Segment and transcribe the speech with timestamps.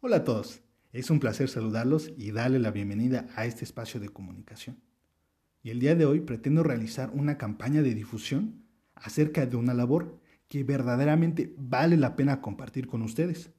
[0.00, 0.62] Hola a todos,
[0.92, 4.80] es un placer saludarlos y darle la bienvenida a este espacio de comunicación.
[5.60, 8.62] Y el día de hoy pretendo realizar una campaña de difusión
[8.94, 13.50] acerca de una labor que verdaderamente vale la pena compartir con ustedes.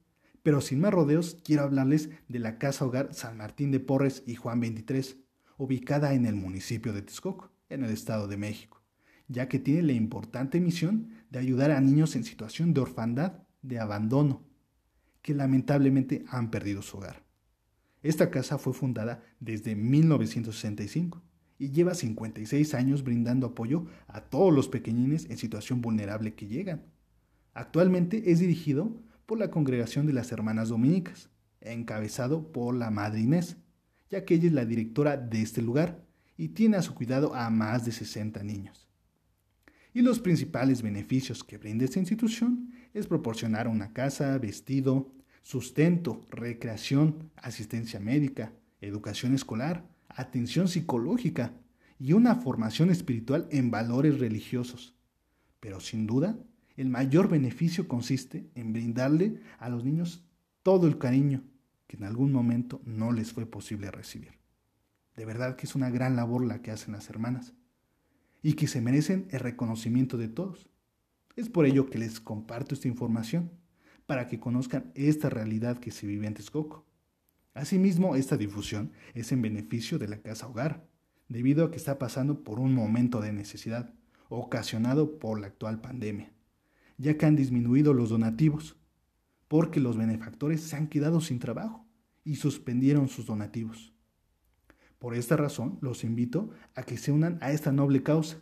[0.42, 4.36] Pero sin más rodeos, quiero hablarles de la Casa Hogar San Martín de Porres y
[4.36, 5.18] Juan 23,
[5.58, 8.82] ubicada en el municipio de Texcoco, en el Estado de México,
[9.28, 13.78] ya que tiene la importante misión de ayudar a niños en situación de orfandad, de
[13.78, 14.49] abandono,
[15.22, 17.22] que lamentablemente han perdido su hogar.
[18.02, 21.22] Esta casa fue fundada desde 1965
[21.58, 26.86] y lleva 56 años brindando apoyo a todos los pequeñines en situación vulnerable que llegan.
[27.52, 28.96] Actualmente es dirigido
[29.26, 31.28] por la Congregación de las Hermanas Dominicas,
[31.60, 33.58] encabezado por la Madre Inés,
[34.08, 36.04] ya que ella es la directora de este lugar
[36.36, 38.89] y tiene a su cuidado a más de 60 niños.
[39.92, 47.30] Y los principales beneficios que brinda esta institución es proporcionar una casa, vestido, sustento, recreación,
[47.36, 51.52] asistencia médica, educación escolar, atención psicológica
[51.98, 54.94] y una formación espiritual en valores religiosos.
[55.58, 56.38] Pero sin duda,
[56.76, 60.24] el mayor beneficio consiste en brindarle a los niños
[60.62, 61.42] todo el cariño
[61.86, 64.38] que en algún momento no les fue posible recibir.
[65.16, 67.52] De verdad que es una gran labor la que hacen las hermanas
[68.42, 70.68] y que se merecen el reconocimiento de todos.
[71.36, 73.50] Es por ello que les comparto esta información,
[74.06, 76.84] para que conozcan esta realidad que se vive en Texcoco.
[77.54, 80.86] Asimismo, esta difusión es en beneficio de la casa hogar,
[81.28, 83.94] debido a que está pasando por un momento de necesidad,
[84.28, 86.32] ocasionado por la actual pandemia,
[86.98, 88.76] ya que han disminuido los donativos,
[89.46, 91.86] porque los benefactores se han quedado sin trabajo
[92.24, 93.92] y suspendieron sus donativos.
[95.00, 98.36] Por esta razón, los invito a que se unan a esta noble causa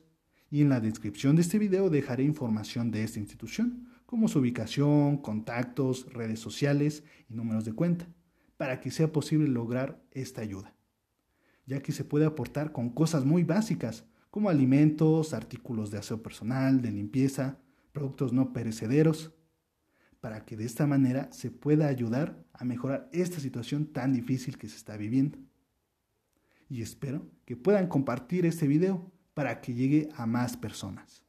[0.50, 5.18] y en la descripción de este video dejaré información de esta institución, como su ubicación,
[5.18, 8.08] contactos, redes sociales y números de cuenta,
[8.56, 10.74] para que sea posible lograr esta ayuda,
[11.64, 16.82] ya que se puede aportar con cosas muy básicas, como alimentos, artículos de aseo personal,
[16.82, 17.60] de limpieza,
[17.92, 19.32] productos no perecederos,
[20.20, 24.68] para que de esta manera se pueda ayudar a mejorar esta situación tan difícil que
[24.68, 25.38] se está viviendo.
[26.68, 31.27] Y espero que puedan compartir este video para que llegue a más personas.